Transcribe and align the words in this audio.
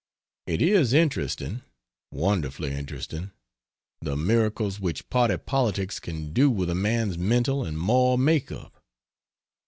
It 0.47 0.63
is 0.63 0.93
interesting, 0.93 1.61
wonderfully 2.11 2.71
interesting 2.73 3.29
the 4.01 4.17
miracles 4.17 4.79
which 4.79 5.07
party 5.11 5.37
politics 5.37 5.99
can 5.99 6.33
do 6.33 6.49
with 6.49 6.71
a 6.71 6.73
man's 6.73 7.19
mental 7.19 7.63
and 7.63 7.77
moral 7.77 8.17
make 8.17 8.51
up. 8.51 8.81